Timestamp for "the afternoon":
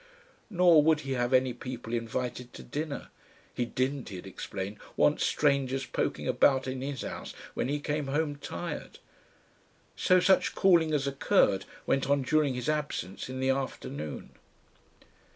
13.39-14.31